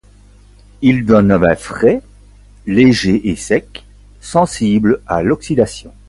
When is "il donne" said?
0.81-1.31